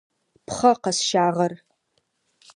[0.45, 1.53] Пхъэ къэсщагъэр.